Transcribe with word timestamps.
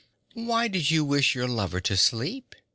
'Why 0.33 0.67
did 0.67 0.89
you 0.89 1.05
wish 1.05 1.35
your 1.35 1.47
lover 1.47 1.79
to 1.81 1.95
sleep?' 1.95 2.55